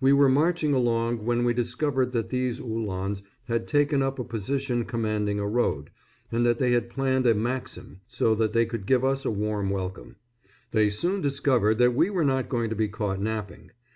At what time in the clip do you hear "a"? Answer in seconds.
4.20-4.24, 5.40-5.48, 7.30-7.34, 9.24-9.30